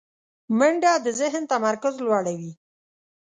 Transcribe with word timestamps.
منډه 0.57 0.91
د 1.05 1.07
ذهن 1.19 1.43
تمرکز 1.51 1.93
لوړوي 2.05 2.51